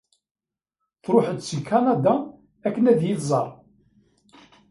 [1.03, 2.15] Truḥ-d si Kanada
[2.67, 3.49] akken ad yi-tẓer.